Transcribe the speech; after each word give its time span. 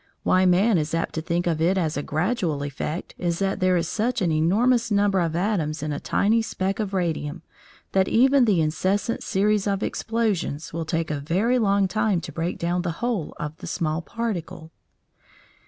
Why 0.23 0.47
man 0.47 0.79
is 0.79 0.95
apt 0.95 1.13
to 1.13 1.21
think 1.21 1.45
of 1.45 1.61
it 1.61 1.77
as 1.77 1.95
a 1.95 2.01
gradual 2.01 2.63
effect 2.63 3.13
is 3.19 3.37
that 3.37 3.59
there 3.59 3.77
is 3.77 3.87
such 3.87 4.19
an 4.19 4.31
enormous 4.31 4.89
number 4.89 5.19
of 5.19 5.35
atoms 5.35 5.83
in 5.83 5.93
a 5.93 5.99
tiny 5.99 6.41
speck 6.41 6.79
of 6.79 6.91
radium, 6.95 7.43
that 7.91 8.07
even 8.07 8.45
the 8.45 8.61
incessant 8.61 9.21
series 9.21 9.67
of 9.67 9.83
explosions 9.83 10.73
will 10.73 10.85
take 10.85 11.11
a 11.11 11.19
very 11.19 11.59
long 11.59 11.87
time 11.87 12.19
to 12.21 12.31
break 12.31 12.57
down 12.57 12.81
the 12.81 12.93
whole 12.97 13.35
of 13.39 13.55
the 13.57 13.67
small 13.67 14.01
particle. 14.01 14.71